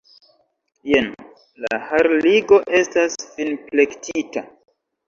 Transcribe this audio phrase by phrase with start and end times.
[0.91, 1.09] Jen,
[1.65, 4.51] la harligo estas finplektita!